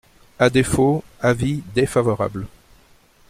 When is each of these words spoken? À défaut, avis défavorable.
À 0.39 0.49
défaut, 0.49 1.03
avis 1.21 1.61
défavorable. 1.75 2.47